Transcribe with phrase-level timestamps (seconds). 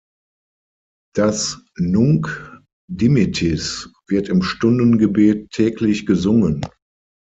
[1.13, 2.59] Das "Nunc
[2.89, 6.65] dimittis" wird im Stundengebet täglich gesungen.